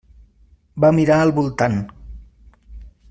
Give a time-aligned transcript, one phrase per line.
[0.85, 1.77] Va mirar al voltant.